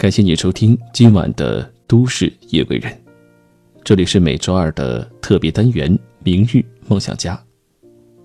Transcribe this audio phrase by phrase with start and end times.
[0.00, 2.90] 感谢你收听今晚的《都市夜归人》，
[3.84, 5.94] 这里是每周二的特别单元
[6.24, 7.36] 《明日梦想家》。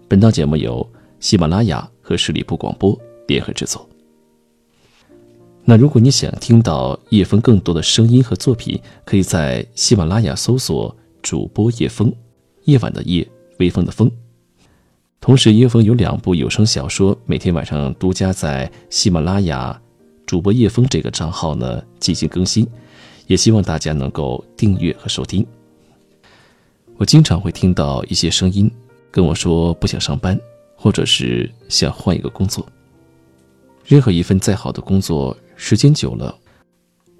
[0.07, 0.89] 本档节目由
[1.19, 2.97] 喜马拉雅和十里铺广播
[3.27, 3.85] 联合制作。
[5.65, 12.09] 那如果你想听到叶枫更多的声音和作品，可以在喜马拉雅搜索主播叶枫，
[12.63, 13.29] 夜晚的夜，
[13.59, 14.09] 微风的风。
[15.19, 19.77] 同时，叶枫有两部有声小说，每天晚上独家在喜马拉雅。
[20.25, 22.67] 主播叶枫这个账号呢进行更新，
[23.27, 25.45] 也希望大家能够订阅和收听。
[26.97, 28.71] 我经常会听到一些声音
[29.11, 30.39] 跟我说不想上班，
[30.75, 32.65] 或者是想换一个工作。
[33.85, 36.35] 任何一份再好的工作，时间久了，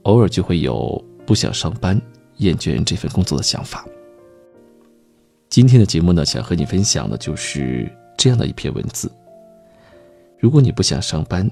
[0.03, 2.01] 偶尔就会有不想上班、
[2.37, 3.85] 厌倦这份工作的想法。
[5.47, 9.11] 今天的节目呢，想和你分享的就是这样的一篇文字：
[10.39, 11.47] 如果你不想上班。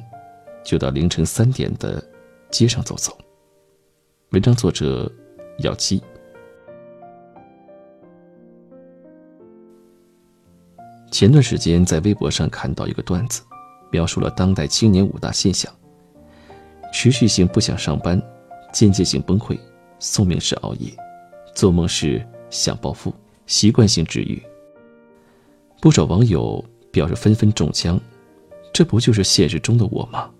[0.64, 2.04] 就到凌晨三点的
[2.50, 3.18] 街上走走。
[4.32, 5.12] 文章作者：
[5.60, 6.02] 姚七。
[11.12, 13.44] 前段时间在微博上看到一个段子，
[13.92, 15.72] 描述了当代青年五大现象：
[16.92, 18.20] 持续性不想上班，
[18.74, 19.60] 间接性崩溃，
[20.00, 20.90] 宿命式熬夜，
[21.54, 23.14] 做梦时想暴富，
[23.46, 24.42] 习惯性治愈。
[25.80, 28.00] 不少网友表示纷纷中枪，
[28.74, 30.32] 这不就是现实中的我吗？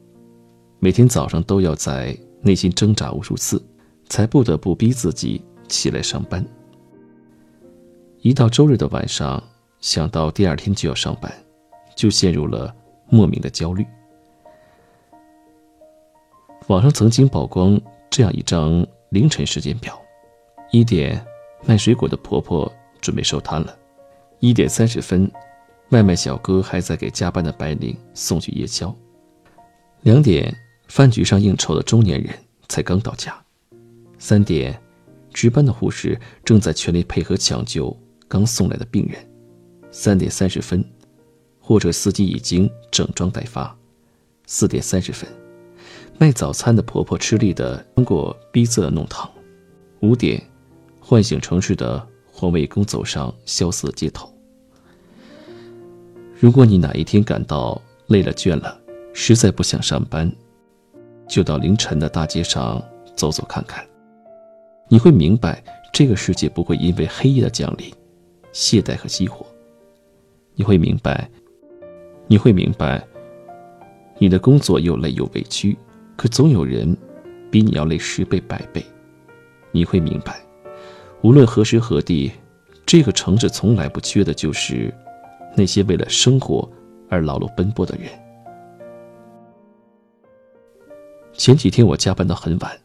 [0.84, 3.66] 每天早上都要在内心挣扎无数次，
[4.10, 6.46] 才不得不逼自己起来上班。
[8.20, 9.42] 一到周日的晚上，
[9.80, 11.32] 想到第二天就要上班，
[11.96, 12.76] 就陷入了
[13.08, 13.86] 莫名的焦虑。
[16.68, 19.98] 网上曾经曝光这样一张凌晨时间表：
[20.70, 21.26] 一点，
[21.66, 23.74] 卖水果的婆婆准备收摊了；
[24.42, 25.32] 一点三十分，
[25.92, 28.94] 外卖小哥还在给加班的白领送去夜宵；
[30.02, 30.54] 两点。
[30.88, 32.38] 饭局上应酬的中年人
[32.70, 33.36] 才刚到家，
[34.20, 34.80] 三点，
[35.34, 37.96] 值班的护士正在全力配合抢救
[38.28, 39.18] 刚送来的病人，
[39.92, 40.84] 三点三十分，
[41.60, 43.76] 货车司机已经整装待发，
[44.46, 45.28] 四点三十分，
[46.20, 49.30] 卖早餐的婆婆吃力地穿过逼仄的弄堂，
[50.02, 50.42] 五点，
[51.00, 54.32] 唤醒城市的环卫工走上萧瑟的街头。
[56.40, 58.80] 如果你哪一天感到累了倦了，
[59.14, 60.32] 实在不想上班。
[61.28, 62.84] 就到凌晨的大街上
[63.16, 63.86] 走走看看，
[64.88, 67.92] 你会明白，这个世界不会因为黑夜的降临，
[68.52, 69.46] 懈怠和熄火。
[70.56, 71.30] 你会明白，
[72.28, 73.04] 你会明白，
[74.20, 75.76] 你的工作又累又委屈，
[76.16, 76.96] 可总有人
[77.50, 78.84] 比你要累十倍百倍。
[79.72, 80.40] 你会明白，
[81.24, 82.32] 无论何时何地，
[82.86, 84.94] 这个城市从来不缺的就是
[85.56, 86.70] 那些为了生活
[87.10, 88.08] 而劳碌奔波的人。
[91.36, 92.80] 前几天我加班到很晚，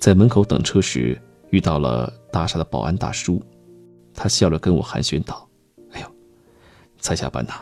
[0.00, 3.40] 在门口等车时遇到了大厦的保安大叔，
[4.12, 5.48] 他笑着跟我寒暄道
[5.92, 6.06] ：“哎呦，
[6.98, 7.52] 才下班呐！”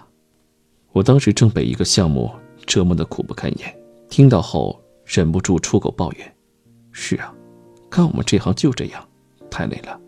[0.93, 2.31] 我当时正被一个项目
[2.67, 3.75] 折磨得苦不堪言，
[4.09, 6.37] 听到后忍不住出口抱怨
[6.93, 7.33] ：“是啊，
[7.91, 9.07] 干我们这行就这样，
[9.51, 10.01] 太累了。”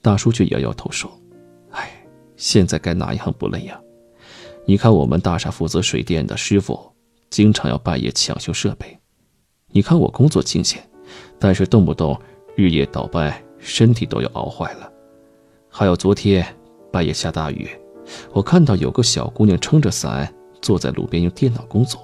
[0.00, 1.10] 大叔却摇摇头说
[1.70, 1.90] ：“哎，
[2.36, 3.78] 现在该哪一行不累呀？
[4.66, 6.92] 你看我们大厦负责水电的师傅。”
[7.34, 8.96] 经常要半夜抢修设备，
[9.72, 10.80] 你看我工作清闲，
[11.36, 12.16] 但是动不动
[12.54, 14.88] 日夜倒班，身体都要熬坏了。
[15.68, 16.46] 还有昨天
[16.92, 17.68] 半夜下大雨，
[18.30, 22.00] 我看到有个小姑娘撑着伞坐在路边用电脑工作，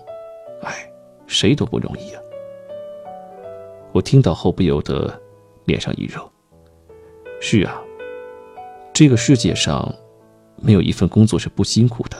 [0.64, 0.92] 哎，
[1.28, 2.20] 谁都不容易啊。
[3.92, 5.16] 我听到后不由得
[5.64, 6.20] 脸上一热。
[7.40, 7.80] 是啊，
[8.92, 9.94] 这个世界上
[10.56, 12.16] 没有一份工作是不辛苦的，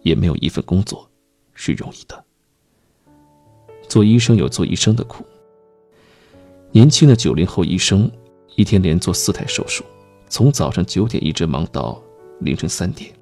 [0.00, 1.06] 也没有一份工作。
[1.54, 2.24] 是容易的。
[3.88, 5.24] 做医生有做医生的苦。
[6.70, 8.10] 年轻的九零后医生，
[8.56, 9.84] 一天连做四台手术，
[10.28, 12.00] 从早上九点一直忙到
[12.40, 13.12] 凌晨三点。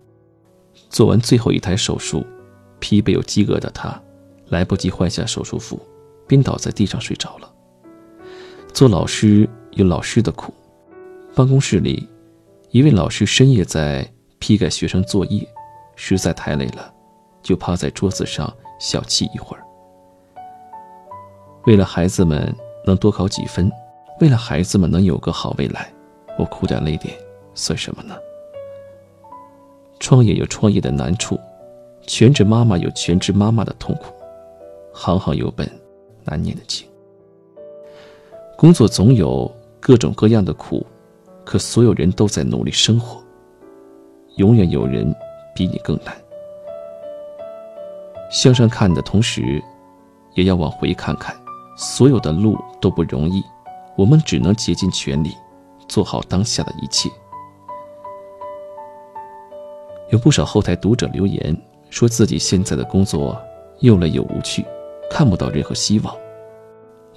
[0.88, 2.24] 做完最后一台手术，
[2.78, 4.00] 疲惫又饥饿的他，
[4.48, 5.80] 来不及换下手术服，
[6.28, 7.52] 便倒在地上睡着了。
[8.72, 10.54] 做老师有老师的苦。
[11.34, 12.08] 办公室里，
[12.70, 14.08] 一位老师深夜在
[14.38, 15.48] 批改学生作业，
[15.96, 16.92] 实在太累了。
[17.42, 19.62] 就趴在桌子上小憩一会儿。
[21.66, 22.54] 为了孩子们
[22.86, 23.70] 能多考几分，
[24.20, 25.92] 为了孩子们能有个好未来，
[26.38, 27.14] 我哭点累点
[27.54, 28.16] 算什么呢？
[29.98, 31.38] 创业有创业的难处，
[32.06, 34.14] 全职妈妈有全职妈妈的痛苦，
[34.92, 35.70] 行行有本
[36.24, 36.86] 难念的经。
[38.56, 40.86] 工作总有各种各样的苦，
[41.44, 43.22] 可所有人都在努力生活。
[44.36, 45.14] 永远有人
[45.54, 46.16] 比你更难。
[48.30, 49.62] 向上看的同时，
[50.34, 51.36] 也要往回看看，
[51.76, 53.44] 所有的路都不容易，
[53.96, 55.36] 我们只能竭尽全力，
[55.88, 57.10] 做好当下的一切。
[60.10, 61.56] 有不少后台读者留言，
[61.90, 63.36] 说自己现在的工作
[63.80, 64.64] 又累又无趣，
[65.10, 66.16] 看不到任何希望。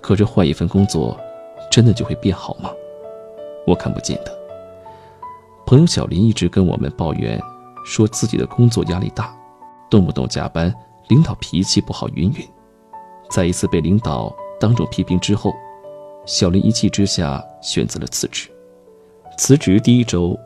[0.01, 1.15] 可是换一份工作，
[1.71, 2.71] 真的就会变好吗？
[3.68, 4.36] 我看不见的。
[5.65, 7.39] 朋友小林一直跟我们抱怨，
[7.86, 9.36] 说自己的工作压力大，
[9.89, 10.74] 动不动加班，
[11.07, 12.47] 领导脾气不好，云云。
[13.29, 15.53] 在一次被领导当众批评之后，
[16.25, 18.50] 小林一气之下选择了辞职。
[19.38, 20.38] 辞职第一周，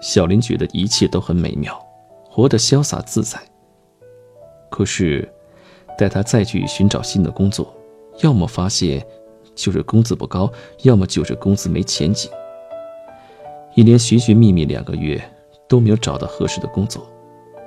[0.00, 1.78] 小林觉得一切都很美妙。
[2.24, 3.38] 活得潇洒自在。
[4.70, 5.30] 可是，
[5.98, 7.74] 待他再去寻找新的工作，
[8.22, 9.06] 要么发现
[9.54, 10.50] 就是工资不高，
[10.82, 12.30] 要么就是工资没前景。
[13.74, 15.22] 一连寻寻觅觅两个月，
[15.68, 17.06] 都没有找到合适的工作。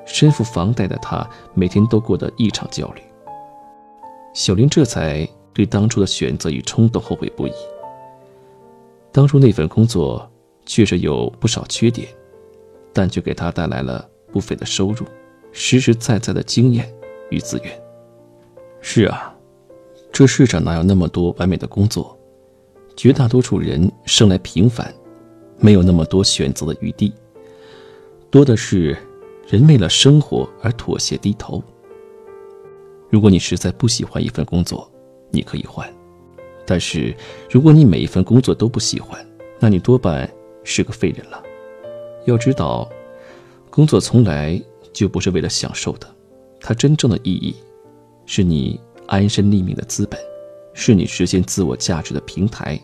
[0.06, 3.02] 身负房贷的他，每天都过得异常焦虑。
[4.34, 7.54] 小林这才对当初的选择与冲动后悔不已。
[9.12, 10.30] 当初那份工作
[10.66, 12.08] 确实有不少缺点，
[12.94, 14.08] 但却给他带来了。
[14.32, 15.06] 不菲的收入，
[15.54, 16.94] 实实在在的经验
[17.30, 17.82] 与资源。
[18.82, 19.34] 是啊，
[20.12, 22.20] 这世上哪有那么多完美的工作？
[22.98, 24.94] 绝大多数人生来平凡，
[25.58, 27.14] 没有那么多选择的余地。
[28.30, 28.98] 多的是
[29.48, 31.64] 人为了生活而妥协低头。
[33.10, 34.90] 如果你实在不喜欢一份工作，
[35.32, 35.88] 你可以换；
[36.66, 37.16] 但是
[37.50, 39.26] 如果你每一份工作都不喜欢，
[39.60, 40.30] 那你多半
[40.64, 41.42] 是个废人了。
[42.26, 42.90] 要知道。
[43.72, 44.58] 工作从来
[44.94, 46.08] 就不是为了享受的，
[46.62, 47.54] 它真正的意义，
[48.26, 50.18] 是你安身立命的资本，
[50.74, 52.80] 是你实现自我价值的平台。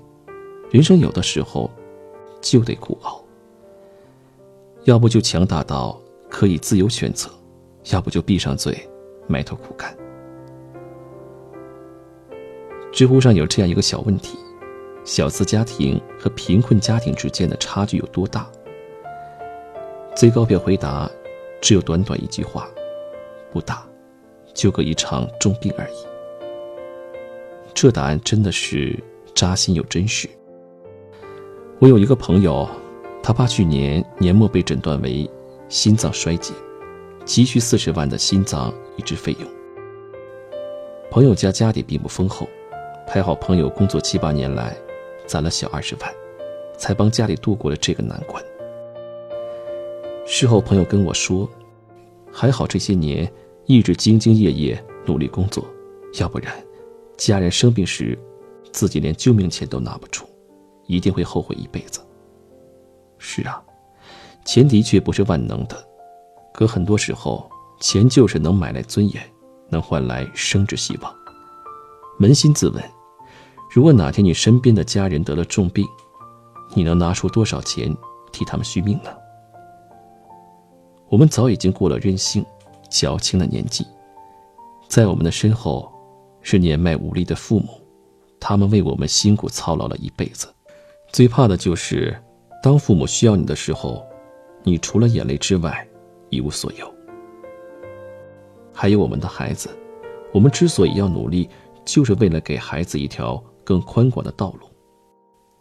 [0.69, 1.72] 人生有的时候，
[2.42, 3.24] 就得苦熬。
[4.84, 5.98] 要不就强大到
[6.31, 7.30] 可以自由选择，
[7.92, 8.75] 要不就闭上嘴，
[9.28, 9.95] 埋头苦干。
[12.92, 14.38] 知乎上有这样一个小问题：
[15.04, 18.50] 小资家庭和贫困家庭之间的差距有多大？
[20.16, 21.10] 最高票回答
[21.62, 22.68] 只有短短一句话
[23.51, 23.86] ：“不大，
[24.54, 25.95] 就隔一场重病而已。”
[27.74, 28.98] 这答案真的是
[29.34, 30.30] 扎心又真实。
[31.80, 32.69] 我有一个朋友，
[33.24, 35.30] 他爸去年年末被诊断为
[35.72, 36.54] 心脏衰竭，
[37.24, 39.50] 急需四十万的心脏移植费用。
[41.10, 42.46] 朋友家家底并不丰厚，
[43.08, 44.76] 还好朋友工作七八年来
[45.26, 46.14] 攒了小二十万，
[46.78, 48.44] 才帮家里度过了这个难关。
[50.26, 51.50] 事后，朋友跟我说
[52.34, 53.32] ：“还好这些年
[53.66, 55.66] 一直兢兢业业努力工作，
[56.20, 56.54] 要不然
[57.16, 58.20] 家人生病时，
[58.74, 60.28] 自己连救命钱都拿不出，
[60.86, 62.02] 一定会后悔一辈子。”
[63.18, 63.64] 是啊，
[64.46, 65.78] 钱的确不是万能的，
[66.54, 67.50] 可很多时候，
[67.80, 69.24] 钱就是能买来尊严，
[69.70, 71.14] 能换来生之希望。
[72.20, 72.84] 扪心自问，
[73.72, 75.86] 如果哪天你身边的家人得了重病，
[76.74, 77.96] 你能拿出多少钱
[78.32, 79.10] 替他们续命呢？
[81.10, 82.46] 我们早已经过了任性、
[82.90, 83.86] 矫情的年纪，
[84.88, 85.92] 在我们的身后，
[86.42, 87.68] 是年迈无力的父母，
[88.40, 90.48] 他们为我们辛苦操劳了一辈子。
[91.12, 92.15] 最怕的就是，
[92.63, 94.06] 当父母需要你的时候，
[94.63, 95.88] 你除了眼泪之外，
[96.30, 96.94] 一无所有。
[98.74, 99.70] 还有我们的孩子，
[100.34, 101.50] 我们之所以要努力，
[101.86, 104.68] 就是为了给孩子一条更宽广的道路，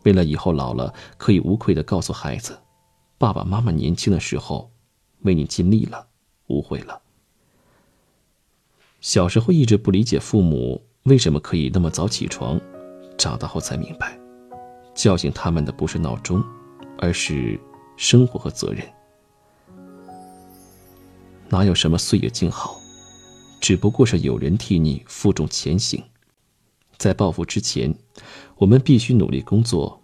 [0.05, 2.59] 为了以后老了可以无愧地告诉孩子，
[3.19, 4.71] 爸爸妈妈年轻的时候。
[5.25, 6.07] 为你尽力了，
[6.47, 6.99] 无悔了。
[9.03, 12.59] 小时候一直不理解父母为什么可以那么早起床，
[13.19, 14.19] 长大后才明白，
[14.95, 16.43] 叫醒他们的不是闹钟，
[16.97, 17.61] 而是
[18.01, 18.83] 生活和责任。
[21.51, 22.81] 哪有什么岁月静好，
[23.61, 26.03] 只不过是有人替你负重前行。
[26.97, 27.95] 在暴富之前，
[28.57, 30.03] 我们必须努力工作，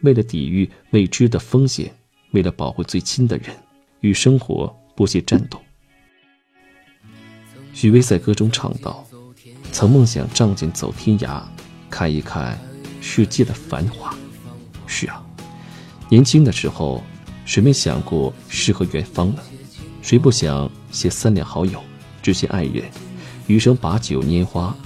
[0.00, 1.94] 为了抵御未知的风险，
[2.30, 3.54] 为了保护最亲的人。
[4.00, 5.58] 与生活不懈战斗。
[7.72, 9.02] 许巍在歌中唱道
[9.72, 11.42] ：“曾梦想仗剑走天涯，
[11.88, 12.58] 看一看
[13.00, 14.14] 世界的繁华。”
[16.08, 17.02] 年轻的时候，
[17.44, 19.42] 谁没想过诗和远方呢？
[20.02, 21.82] 谁不想携三两好友，
[22.22, 22.84] 知心爱人，
[23.46, 24.76] 余生把酒拈花，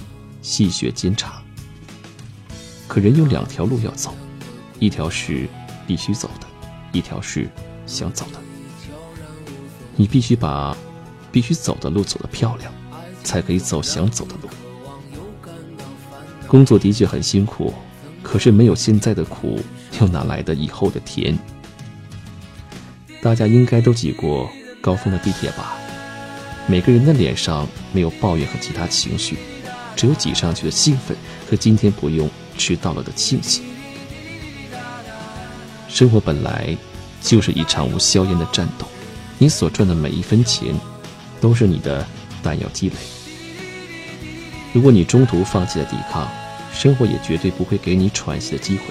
[0.41, 1.41] 细雪煎茶？
[2.87, 4.15] 可人有两条路要走，
[4.79, 5.47] 一条是
[5.85, 6.47] 必须走的，
[6.91, 7.49] 一条是
[7.85, 8.39] 想走的。
[9.95, 10.75] 你必须把
[11.31, 12.71] 必须走的路走得漂亮，
[13.23, 14.49] 才可以走想走的路。
[16.47, 17.73] 工作的确很辛苦，
[18.23, 19.59] 可是没有现在的苦，
[19.99, 21.37] 又哪来的以后的甜？
[23.21, 24.49] 大家应该都挤过
[24.81, 25.75] 高峰的地铁吧？
[26.67, 29.37] 每个人的脸上没有抱怨和其他情绪，
[29.95, 31.17] 只有挤上去的兴奋
[31.49, 33.63] 和今天不用迟到了的庆幸。
[35.89, 36.77] 生活本来
[37.21, 38.85] 就是一场无硝烟的战斗，
[39.37, 40.73] 你所赚的每一分钱，
[41.41, 42.05] 都是你的
[42.41, 42.95] 弹药积累。
[44.71, 46.29] 如果你中途放弃了抵抗，
[46.71, 48.83] 生活也绝对不会给你喘息的机会，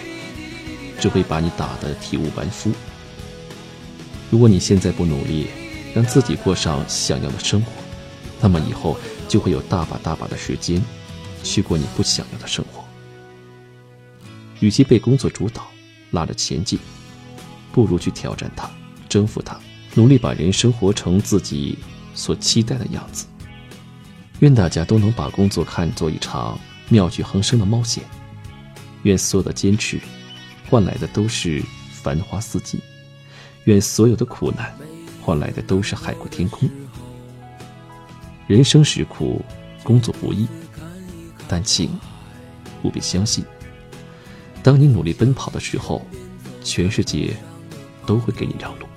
[0.98, 2.72] 只会把你打得体无完肤。
[4.30, 5.46] 如果你现在不努力，
[5.94, 7.70] 让自己过上想要的生活，
[8.40, 10.82] 那么以后就会有大把大把的时间，
[11.42, 12.84] 去过你不想要的生活。
[14.60, 15.66] 与其被工作主导，
[16.10, 16.78] 拉着前进，
[17.72, 18.68] 不如去挑战它，
[19.08, 19.58] 征服它，
[19.94, 21.78] 努力把人生活成自己
[22.14, 23.26] 所期待的样子。
[24.40, 28.04] 愿大家都能把工作看作一场妙趣横生的冒险。
[29.04, 30.00] 愿所有的坚持，
[30.68, 32.80] 换来的都是繁花似锦。
[33.64, 34.74] 愿所有的苦难，
[35.22, 36.68] 换来的都是海阔天空。
[38.46, 39.44] 人生实苦，
[39.82, 40.48] 工作不易，
[41.46, 41.90] 但请
[42.82, 43.44] 务必相信，
[44.62, 46.06] 当你努力奔跑的时候，
[46.64, 47.36] 全世界
[48.06, 48.87] 都会给你让路。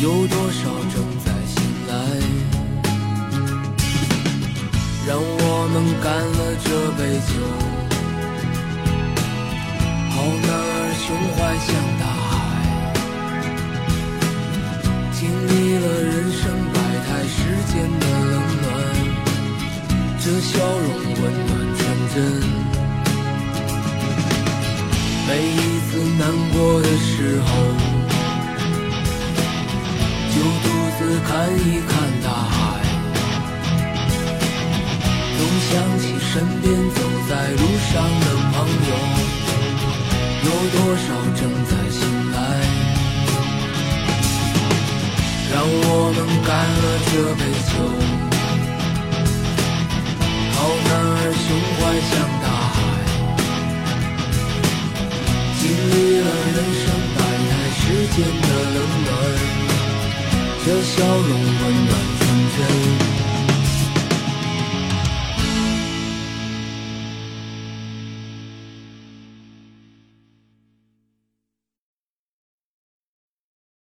[0.00, 0.60] 有多少
[0.92, 1.92] 正在醒来？
[5.06, 7.32] 让我们干了这杯酒，
[10.10, 10.14] 好
[10.46, 11.68] 男儿胸怀像
[12.00, 12.32] 大海，
[15.12, 17.36] 经历了人生百态，世
[17.70, 18.64] 间的冷暖。
[20.20, 20.88] 这笑容
[21.20, 21.80] 温暖纯
[22.14, 22.16] 真，
[25.28, 25.54] 每一
[25.86, 26.22] 次难
[26.52, 27.12] 过的时
[27.44, 27.46] 候，
[31.20, 31.92] 看一看
[32.22, 32.80] 大海，
[35.36, 35.40] 总
[35.70, 38.54] 想起身边走在路上的朋
[38.88, 38.92] 友，
[40.44, 41.06] 有多少
[41.36, 41.98] 正在醒
[42.32, 42.36] 来，
[45.52, 46.50] 让我们干
[46.82, 48.33] 了这杯酒。
[60.96, 61.93] 笑容温暖。